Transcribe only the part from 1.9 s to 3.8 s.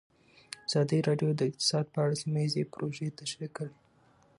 په اړه سیمه ییزې پروژې تشریح کړې.